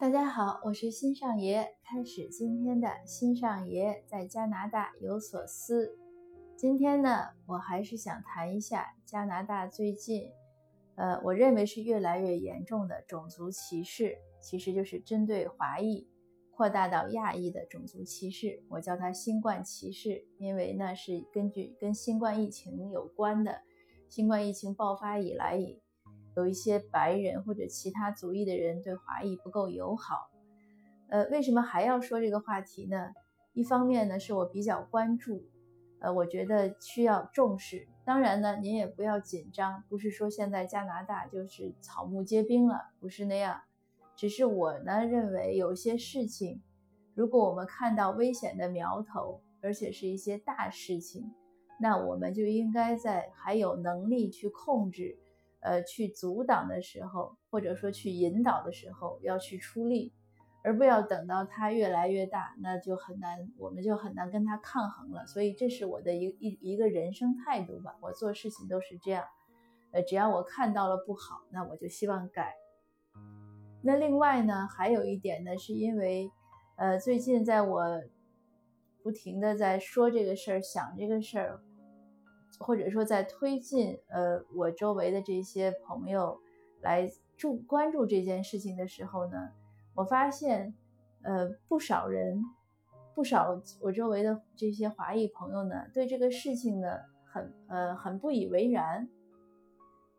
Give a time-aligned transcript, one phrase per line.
[0.00, 5.94] 大家好，我是新上爷，开始今天的新上爷在加拿大有所思。
[6.56, 10.30] 今天呢，我还是想谈一下加拿大最近，
[10.94, 16.08] 呃，我认为是越来越严重的种族歧视，其实就是针对华裔
[16.56, 18.64] 扩大到亚裔的种族歧视。
[18.70, 23.60] 我叫它新冠歧视，因为呢是根据跟新冠疫情有关的，
[24.08, 25.82] 新冠疫情爆发以来以。
[26.36, 30.30] 有一些白人或者其他族裔的人对华裔不够友好，
[31.08, 33.12] 呃，为什么还要说这个话题呢？
[33.52, 35.42] 一方面呢，是我比较关注，
[35.98, 37.88] 呃，我觉得需要重视。
[38.04, 43.60] 当然呢，您也不要紧张，不是说现在加拿大就是草木皆兵了，不是那样。
[44.16, 46.62] 只是我呢认为，有些事情，
[47.14, 51.32] 如果我们看到危险的苗头，而且是一些大事情，
[51.80, 55.18] 那我们就应该在还有能力去控制。
[55.60, 60.12] 呃，去阻挡的时候，或者说去引导的时候，要去出力，
[60.62, 65.26] 而不要等到它越来越大，那就很难，我们就很难跟它抗衡了。
[65.26, 67.94] 所以这是我的一一一个人生态度吧。
[68.00, 69.24] 我做事情都是这样，
[69.92, 72.54] 呃，只要我看到了不好，那我就希望改。
[73.82, 76.30] 那另外呢，还有一点呢，是因为，
[76.76, 78.02] 呃，最近在我
[79.02, 81.60] 不停的在说这个事儿，想这个事儿。
[82.60, 86.38] 或者说，在推进呃我周围的这些朋友
[86.82, 89.48] 来注关注这件事情的时候呢，
[89.94, 90.74] 我发现，
[91.22, 92.44] 呃不少人，
[93.14, 99.08] 不少我周围的这些华裔朋友呢，对这个事情呢很呃很不以为然。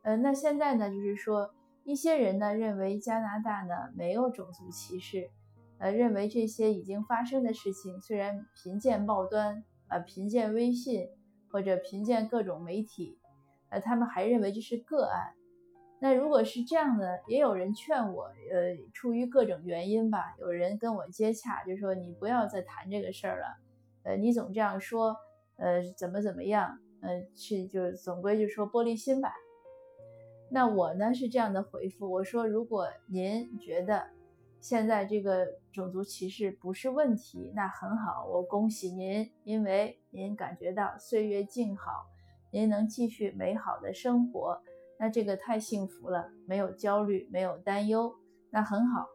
[0.01, 1.53] 呃，那现在呢，就是说
[1.83, 5.29] 一些人呢认为加拿大呢没有种族歧视，
[5.77, 11.07] 呃认为这些已经发生的事情虽然贫贱报端，呃贫贱微信。
[11.51, 13.17] 或者贫贱各种媒体，
[13.69, 15.33] 呃，他们还认为这是个案。
[15.99, 23.47] 那如果是这样的，也有人劝我，呃，出于各种原因吧，有人跟我接洽，就说你不要再谈这个事儿了，
[24.03, 25.15] 呃，你总这样说，
[25.57, 29.33] 呃，怎么怎么样，呃，是就总归就说玻璃心吧。
[30.49, 34.07] 那我呢是这样的回复，我说如果您觉得。
[34.61, 42.05] 现在这个种族歧视不是问题，那很好，我恭喜您，因为您感觉到岁月静好，
[42.51, 44.61] 您能继续美好的生活，
[44.99, 48.13] 那这个太幸福了，没有焦虑，没有担忧，
[48.51, 49.07] 那很好。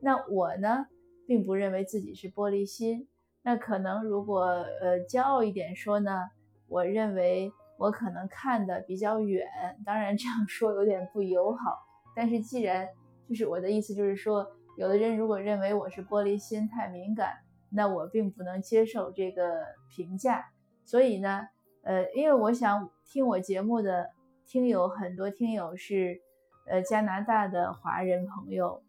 [0.00, 0.86] 那我呢，
[1.26, 3.08] 并不认为自己是玻璃心，
[3.42, 6.30] 那可能如果呃骄傲一点说呢，
[6.68, 9.48] 我认为我可能看的比较远，
[9.84, 11.76] 当然这样说有点不友好，
[12.14, 12.88] 但是既然
[13.28, 14.46] 就是我的意思就是说。
[14.78, 19.60] 有的人如果认为我是玻璃心太敏感，那我并不能接受这个
[19.94, 20.46] 评价。
[20.84, 21.46] 所以呢，
[21.82, 24.10] 呃，因为我想听我节目的
[24.46, 26.22] 听友很多，听友是
[26.66, 28.82] 呃加拿大的华人朋友，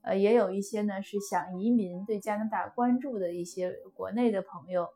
[0.00, 4.88] 呃，也有一些呢是想移民、对加拿大关注的一些国内的朋友。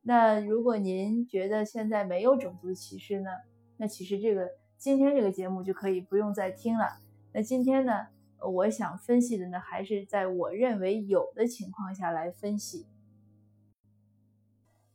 [0.00, 3.30] 那如果您觉得现在没有种族歧视呢，
[3.76, 4.48] 那其实这个
[4.78, 6.86] 今天这个节目就可以不用再听了。
[7.34, 8.06] 那今天呢？
[8.50, 12.86] 我想分析的呢，还是在我认为有的情况下来分析。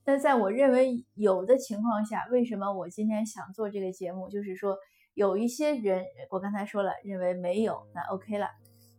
[0.06, 4.30] 那在我认为有的情况下，为什么我今天想做这个节目？
[4.30, 4.78] 就是说，
[5.14, 8.48] 有一些人，我刚才说了，认为没有，那 OK 了。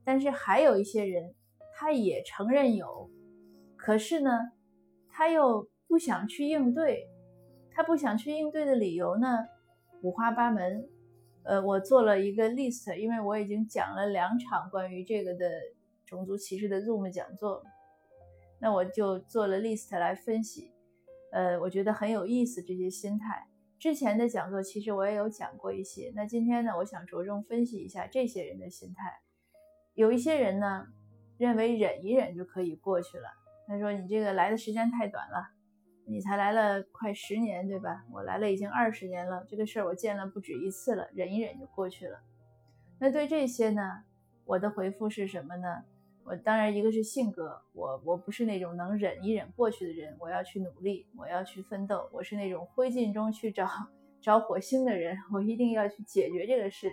[0.05, 1.35] 但是还有一些人，
[1.75, 3.11] 他也承认有，
[3.77, 4.31] 可是呢，
[5.09, 7.09] 他又不想去应对。
[7.71, 9.47] 他不想去应对的理由呢，
[10.03, 10.89] 五花八门。
[11.49, 15.51] 呃，我做了一个 list，因为我已经讲了两场关于这个的
[16.05, 17.65] 种族歧视的 Zoom 讲座，
[18.61, 20.71] 那我就做了 list 来分析。
[21.33, 23.49] 呃，我觉得很有意思这些心态。
[23.79, 29.21] 之前的讲座其实我也有讲过一些，那今天呢，我想着重分析一下这些人的心态。
[29.95, 30.87] 有一些人呢，
[31.39, 33.25] 认为忍一忍就可以过去了。
[33.67, 35.49] 他说：“你这个来的时间太短了。”
[36.11, 38.03] 你才来了快十年，对吧？
[38.11, 42.19] 我来了已经二十年了，这个事儿我见了不止一次了，忍一忍就过去了。
[42.99, 43.83] 那对这些呢，
[44.47, 45.85] 我的回复是什么呢？
[46.25, 53.69] 我当然一个是性格，我我不是那种能忍一忍过去的人，我要去努力，我要去奋斗，我是那种灰烬中去找
[54.21, 56.91] 找火星的人，我一定要去解决这个事。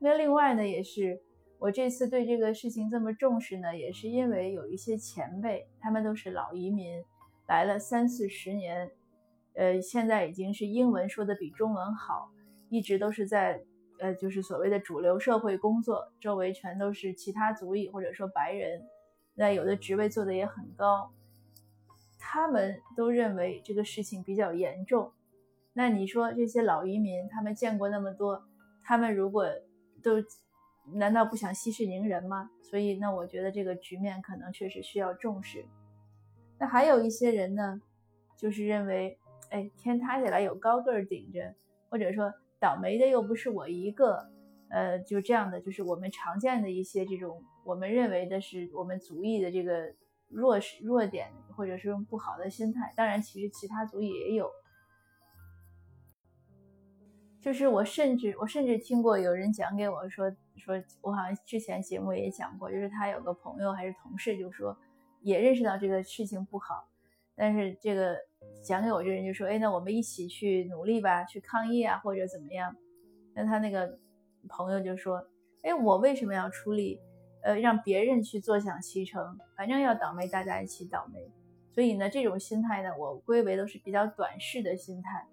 [0.00, 1.22] 那另外呢，也是
[1.58, 7.02] 我这次对这个事情这么重视呢，也是因为有一些前辈，他们都是老移民。
[7.46, 8.90] 来了三四十年，
[9.54, 12.30] 呃，现在已经是英文说的比中文好，
[12.68, 13.62] 一直都是在
[14.00, 18.82] 呃，就是所谓的主流社会工作，周围全都是其他族裔或者说白人，
[19.34, 21.12] 那有的职位做的也很高，
[22.18, 25.12] 他们都认为这个事情比较严重。
[25.74, 28.42] 那你说这些老移民，他们见过那么多，
[28.82, 29.46] 他们如果
[30.02, 30.12] 都
[30.94, 32.50] 难道不想息事宁人吗？
[32.62, 35.66] 所以那我觉得这个局面可能确实需要重视。
[36.66, 37.80] 还有一些人呢，
[38.36, 39.18] 就是认为，
[39.50, 41.54] 哎，天塌下来有高个儿顶着，
[41.88, 44.30] 或者说倒霉的又不是我一个，
[44.70, 49.94] 呃，就这样的，就是我们常见的一些这种我们认为的是我们族裔的这个
[50.28, 52.92] 弱势弱点，或者是不好的心态。
[52.96, 54.50] 当然，其实其他族裔也有。
[57.40, 64.74] 就是我甚至我甚至听过有人讲给我说说，我好像之前节目也讲过，就是他有个朋友还是同事，就说
[65.24, 66.88] 也认识到这个事情不好，
[67.34, 68.16] 但是这个
[68.62, 72.76] 讲给我这人就说，哎，那我们一起去努力吧，去抗议啊，或者怎么样？
[73.34, 73.98] 那他那个
[74.48, 75.26] 朋友就说，
[75.62, 77.00] 哎，我为什么要出力？
[77.42, 81.28] 呃，让别人去坐享其成，反正要倒霉，大家一起倒霉。
[81.72, 85.26] 所以呢，这种心态呢，我归为都是比较短视的心态，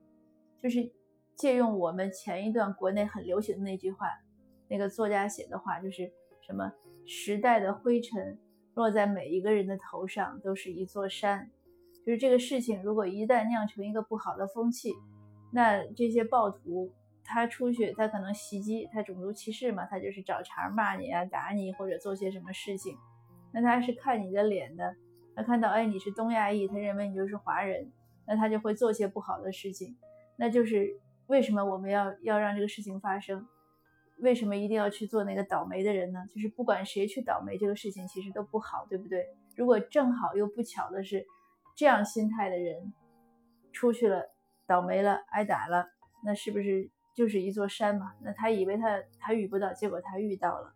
[0.61, 0.91] 就是。
[1.33, 4.05] 借用我们前一段国内很流行的那句话，
[4.67, 6.11] 那个作家写的话就是
[6.45, 6.71] 什么
[7.07, 8.37] 时代的灰尘
[8.73, 11.49] 落在每一个人的头上都是一座山，
[12.05, 14.93] 就是这个事情如果一旦酿成一个不好的风气，
[15.51, 16.91] 那这些暴徒
[17.23, 22.97] 他出去他可能袭击他种族歧视嘛，他就是找茬骂你啊打你或者做些什么事情，
[23.53, 24.95] 那他是看你的脸的，
[25.35, 27.91] 他看到哎你是东亚裔，他认为你就是华人，
[28.27, 29.95] 那他就会做些不好的事情，
[30.37, 30.99] 那就是。
[31.27, 33.47] 为什么我们要要让这个事情发生？
[34.21, 36.19] 为什么一定要去做那个倒霉的人呢？
[36.29, 39.25] 就是不管谁去倒霉，这个事情其实都不好，对不对？
[39.55, 41.25] 如果正好又不巧的是，
[41.75, 42.93] 这样心态的人
[43.73, 44.23] 出去了，
[44.67, 45.87] 倒霉了，挨打了，
[46.23, 48.13] 那是不是就是一座山嘛？
[48.21, 50.73] 那他以为他他遇不到，结果他遇到了。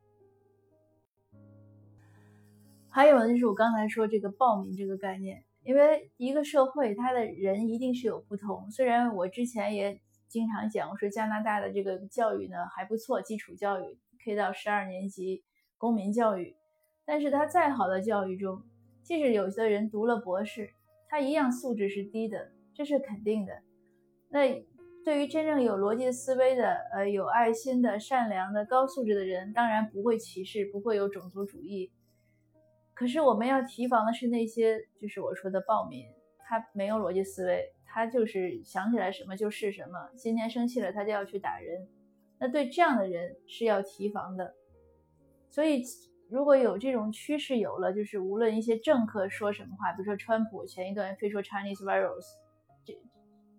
[2.90, 10.02] 还有呢，就是我刚才说这个暴民这个概念，因为一个社会它的人一定是有不同，虽然我之前也。
[10.28, 15.44] 经常讲，我说加拿大的这个教育呢还不错，基础教育 K 到十二年级
[15.78, 16.56] 公民教育，
[17.06, 18.62] 但是他再好的教育中，
[19.04, 20.70] 即使有的人读了博士，
[21.08, 23.54] 他一样素质是低的，这是肯定的。
[24.30, 24.66] 那
[25.06, 31.92] 对于真正有逻辑思维的、呃有爱心的、善良的、高素质的人，当然不会歧视，不会有种族主义。
[32.96, 36.06] 可是我们要提防的是那些，就是我说的暴民，
[36.40, 37.75] 他没有逻辑思维。
[37.96, 41.88] 他就是想起来什么就是什么，今天生气了他就要去打人，
[42.38, 44.54] 那对这样的人是要提防的。
[45.50, 45.82] 所以
[46.30, 52.26] 如果有这种趋势有了，就是无论一些政客说什么话，比如说川普前一段非说 Chinese virus，
[52.84, 53.02] 这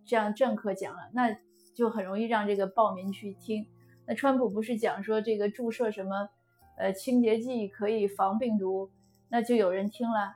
[0.04, 1.34] 这样政客讲了，那
[1.74, 3.66] 就很容易让这个暴民去听。
[4.06, 6.28] 那川普不是讲说这个注射什么
[6.76, 8.90] 呃清洁剂可以防病毒，
[9.30, 10.34] 那就有人听了。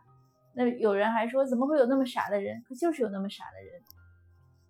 [0.62, 2.62] 那有人还说，怎么会有那么傻的人？
[2.69, 3.81] 可就是有那么傻的人，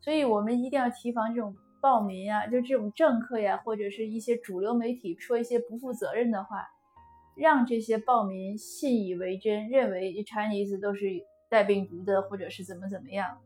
[0.00, 6.64] 所以我们一定要提防这种暴民啊，就这种政客呀，或者是一些主流媒体说一些不负责任的话，
[7.34, 11.06] 让这些暴民信以为真，认为 Chinese 都是
[11.48, 13.36] 带病毒的，或者是怎么怎么样。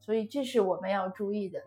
[0.00, 1.60] 所以这是我们要注意的。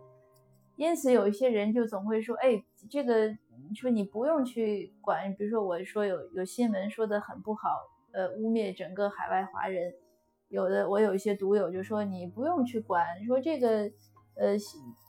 [0.77, 3.31] 因此有一些人就总会说，哎，这个
[3.75, 7.69] 说你不用去管，比如说我说有有新闻说的很不好，
[8.13, 9.93] 呃，污蔑整个海外华人。
[10.53, 13.89] 有的我有一些读友就说你不用去管，说这个，
[14.35, 14.55] 呃，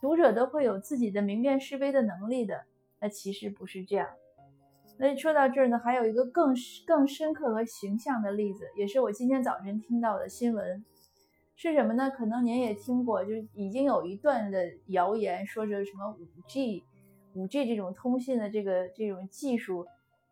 [0.01, 2.63] 读者都会有自己的明辨是非的能力的。
[2.99, 4.09] 那其实不是这样。
[4.97, 6.55] 那说到这儿呢，还有一个更
[6.87, 10.83] 更深刻和形象的例子，也是我今天早晨听到的新闻，
[11.55, 12.09] 是什么呢？
[12.09, 16.83] 可能您也听过，就是已经有一段的谣言，说着什么五 G，
[17.35, 19.85] 五 G 这种通信的这个这种技术。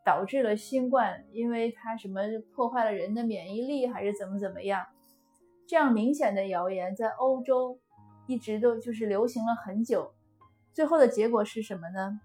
[0.05, 2.20] 导致了新冠，因为它什么
[2.53, 4.86] 破坏了人的免疫力，还是怎么怎么样？
[5.74, 7.80] 这样明显的谣言在欧洲
[8.27, 10.13] 一直都就是流行了很久，
[10.72, 12.20] 最后的结果是什么呢？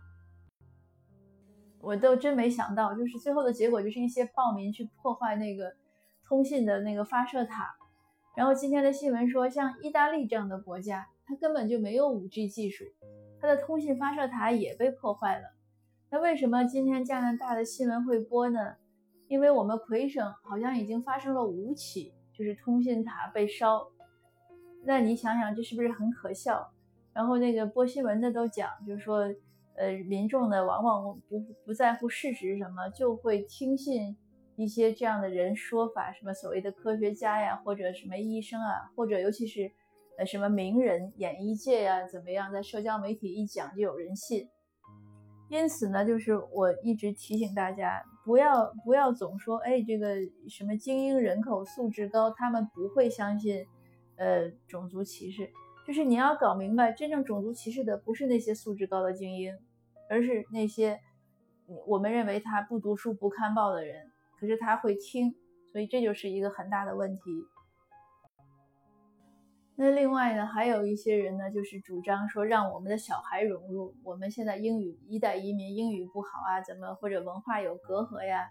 [1.80, 5.72] 我都真没想到，就是最后的结果就是一些暴民去破坏那个
[6.26, 7.74] 通信的那个发射塔，
[8.36, 12.84] 然后今天的新闻说，像意大利这样的国家，它根本就没有 5G 技术，
[13.40, 15.48] 它的通信发射塔也被破坏了。
[16.10, 18.74] 那为什么今天加拿大的新闻会播呢？
[19.26, 22.12] 因为我们魁省好像已经发生了五起。
[22.38, 23.88] 就是通信塔被烧，
[24.84, 26.70] 那你想想，这是不是很可笑？
[27.12, 29.28] 然后那个播新闻的都讲，就是说，
[29.74, 34.16] 呃，民众呢往往不不在乎事实什么，就会听信
[34.54, 39.68] 一些这样的人说法，什么所谓的科学家呀，或者什么医生啊，或者尤其是
[40.16, 44.48] 呃什么名人、演艺界呀，怎么样，在社交媒体一讲就有人信。
[45.48, 50.16] 因此呢，就是我一直提醒大家，不要不要总说，哎，这个
[50.50, 53.64] 什么精英人口素质高，他们不会相信，
[54.16, 55.50] 呃，种族歧视。
[55.86, 59.56] 就是你要搞明白，真正种族歧视的不是那些素质高的精英，
[60.10, 61.00] 而是那些
[61.86, 65.34] 我们认为他不读书不看报的人，可是他会听，
[65.72, 67.22] 所以这就是一个很大的问题。
[69.80, 73.94] 那另外呢，还有一些人呢，就是主张说让我们的小孩融入。
[74.02, 78.50] 我们现在英语一代移民英语不好啊，怎么或者文化有隔阂呀？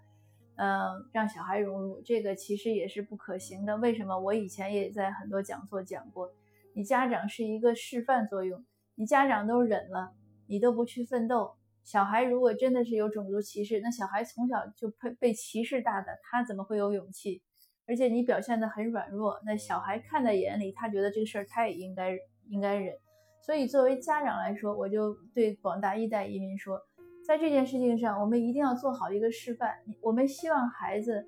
[0.55, 3.75] 嗯，让小孩融入这个其实也是不可行的。
[3.75, 4.17] 为什么？
[4.17, 6.31] 我以前也在很多讲座讲过，
[6.73, 8.63] 你家长是一个示范作用，
[8.95, 10.13] 你家长都忍了，
[10.47, 17.41] 你都不去奋斗，小孩如果真的是有种族歧视，那小孩从小就被被歧视大的，他怎么会有勇气？
[17.87, 22.17] 而且你表现得很软弱，那小孩看在眼里，他觉得这个事儿他也应该
[22.49, 22.95] 应该忍。
[23.41, 26.81] 所以作为家长来说，我就对广大一代移民说，
[27.25, 29.77] 在这件事情上，我们一定要做好一个示范。
[30.01, 31.25] 我们希望孩子，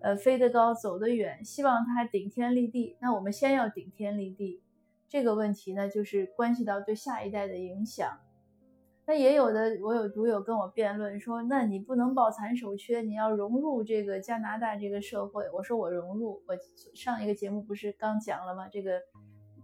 [0.00, 2.96] 呃，飞得高，走得远，希望他顶天立地。
[3.00, 4.60] 那我们先要顶天立地。
[5.08, 8.18] 这个问题呢，就是关系到对下一代的影响。
[9.06, 15.44] 那也有的，我有读友跟我辩论说，那你不能抱残守缺，你要融入这个加拿大这个社会。
[15.52, 16.56] 我说我融入，我
[16.94, 18.66] 上一个节目不是刚讲了吗？
[18.72, 18.98] 这个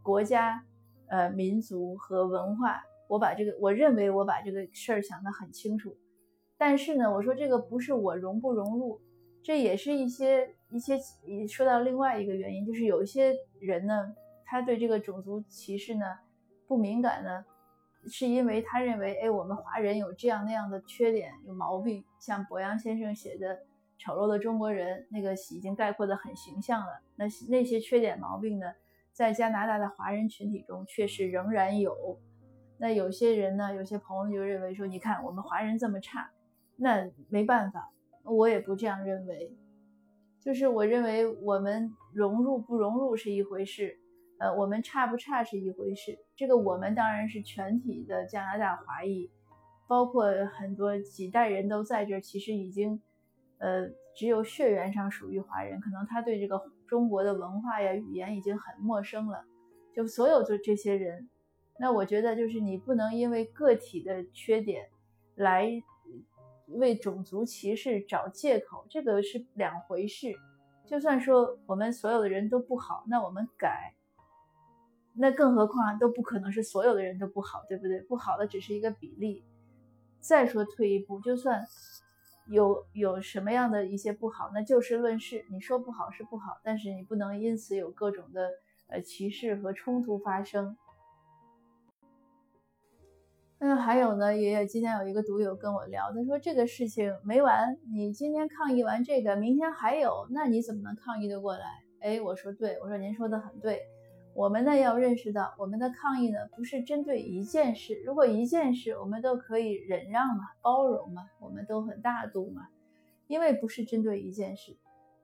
[0.02, 0.62] 国家、
[1.09, 5.97] 呃民族和文化，我把这个，我认为我把这个事儿想得很清楚。
[6.59, 9.00] 但是呢，我说这个不是我融不融入，
[9.42, 10.99] 这也是一些一些
[11.49, 16.04] 说到另外一个原因，就是有一些人呢，他对这个种族歧视呢
[16.66, 17.42] 不敏感呢。
[18.07, 23.57] 是因为他认为，哎，我们华人有这样那样的缺点、有毛病，像博洋先生写的
[23.99, 27.02] 《丑陋的中国人》，那个已经概括的很形象了。
[27.16, 28.66] 那那些缺点毛病呢，
[29.12, 32.19] 在加拿大的华人群体中确实仍然有。
[32.78, 36.30] 那有些人呢，有些朋友就认为说，你看我们华人这么差，
[36.76, 37.92] 那没办法，
[38.25, 39.54] 我也不这样认为。
[40.40, 43.99] 就是我认为我们融入不融入是一回事。
[44.40, 49.30] 呃，我们差不差是一回事，这个我们当然是全体的加拿大华裔，
[49.87, 52.99] 包括很多几代人都在这，其实已经，
[53.59, 59.44] 呃，只有血缘上属于华人，可能他对这个中国的文化呀、语言已经很陌生了。
[59.94, 61.28] 就所有的这些人，
[61.78, 64.88] 那我觉得就是你不能因为个体的缺点
[65.35, 65.70] 来
[66.68, 70.32] 为种族歧视找借口，这个是两回事。
[70.87, 73.92] 就算说我们所有的人都不好，那我们改。
[75.20, 78.00] 那更何况都不可能是所有的人都不好，对不对？
[78.00, 79.44] 不好的只是一个比例。
[80.18, 81.62] 再说退一步，就算
[82.48, 85.44] 有有什么样的一些不好，那就事论事。
[85.50, 88.48] 你说不好是不好，但是你不能因此有各种的
[88.88, 90.74] 呃歧视和冲突发生。
[93.58, 101.66] 那还有呢，也有今天有一个读友跟我聊，他说这个事情没完，你今天抗议完这个，明天还有，那你怎么能抗议得过来？
[102.00, 103.82] 哎，我说对，我说您说的很对。
[104.34, 108.00] 我们呢要认识到，我们的抗议呢不是针对一件事。
[108.06, 112.68] 如果一件事我们都可以忍让嘛、包容嘛，我们都很大度嘛，
[113.26, 114.76] 因为不是针对一件事，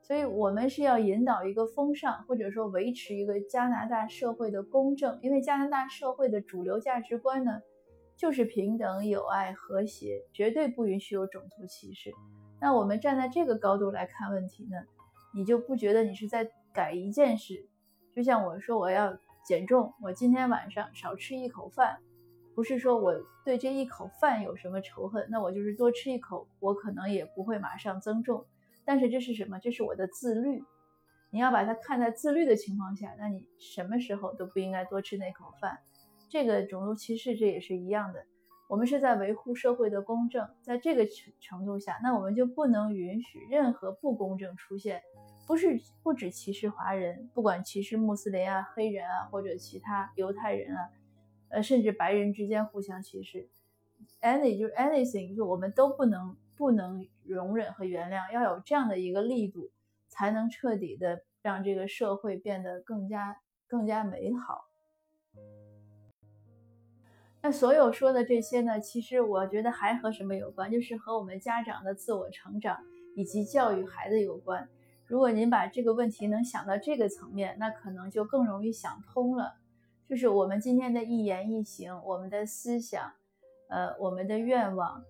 [0.03, 5.19] 所以我们是要引导一个风尚，或者说维持一个加拿大社会的公正。
[5.23, 7.61] 因为加拿大社会的主流价值观呢，
[8.17, 12.13] 就是平等、友爱、和谐，绝对不允许有种族歧视。
[12.61, 14.77] 那我们站在这个高度来看问题呢，
[15.35, 17.69] 你就不觉得你是在改一件事？
[18.17, 21.99] 就像我说我要减重，我今天晚上少吃一口饭，
[22.55, 23.13] 不是说我
[23.45, 28.47] 对这一口饭有什么仇恨，那我就是多吃一口，我可能也不会马上增重。
[28.87, 29.59] 但是这是什么？
[29.59, 30.65] 这是我的自律。
[31.31, 35.79] 你要把它看在自律的情况下，那你什么时候都不应该多吃那口饭。
[36.31, 38.25] 这个种族歧视这也是一样的，
[38.67, 45.03] 我们是在维护社会的公正，在这个程程度下，那我们就不能允许任何不公正出现。
[45.47, 50.91] 不是不止歧视华人，不管歧视穆斯林啊、黑人啊，或者其他犹太人啊，
[51.51, 53.49] 呃，甚至白人之间互相歧视
[54.21, 59.71] ，any 就是 anything，就我们都不能不能容忍和原谅，要有这样的一个力度，
[60.09, 63.37] 才能彻底的让这个社会变得更加
[63.69, 64.65] 更加美好。
[67.41, 70.69] 那所有说的这些呢，其实我觉得还和什么有关？
[70.73, 72.83] 就是和我们家长的自我成长
[73.15, 74.69] 以及教育孩子有关。
[75.09, 79.57] 如果您把这个问题能想到这个层面，那可能就更容易想通了。
[80.09, 83.13] 就是我们今天的一言一行，我们的思想，
[83.69, 85.05] 呃，我们的愿望，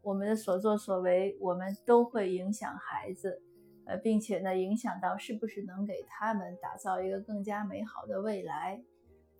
[0.00, 3.42] 我们的所作所为，我们都会影响孩子，
[3.84, 8.82] 呃，并且呢，影响到是不是能给他们打造一个更加美好的未来。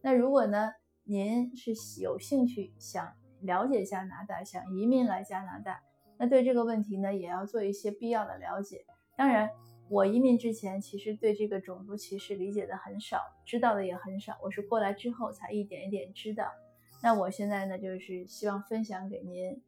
[0.03, 0.73] 那如果呢，
[1.05, 1.73] 您是
[2.03, 5.81] 有兴趣想了解加拿大，想移民来加拿大，
[6.19, 8.85] 那对这个问题呢，也要做一些必要的了解。
[9.17, 9.49] 当然。
[9.89, 14.37] 我移民之前，其实对这个种族歧视理解的很少，知道的也很少。
[14.43, 16.51] 我是过来之后才一点一点知道。
[17.03, 19.63] 那我现在呢，就是希望分享给您，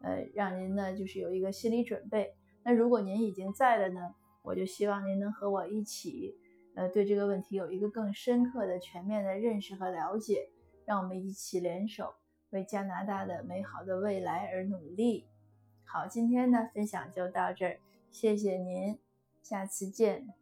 [0.00, 2.34] 呃，让您呢就是有一个心理准备。
[2.62, 6.34] 那如果您已经在了呢，我就希望您能和我一起，
[6.76, 10.48] 呃，对这个问题有一个更深刻的、全面的认识和了解。
[10.86, 12.12] 让我们一起联手，
[12.50, 15.24] 为加拿大的美好的未来而努力。
[15.86, 17.78] 好，今天呢分享就到这儿，
[18.10, 18.98] 谢谢您，
[19.44, 20.34] 下次见。